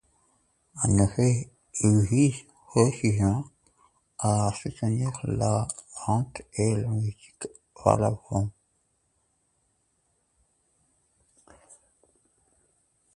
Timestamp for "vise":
1.99-2.43